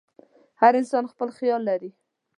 هر 0.61 0.73
انسان 0.79 1.03
خپل 1.11 1.29
خیال 1.37 1.61
لري. 1.69 1.89